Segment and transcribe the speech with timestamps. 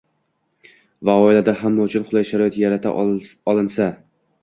[1.09, 3.93] va oilada hamma uchun qulay sharoit yarata olinsa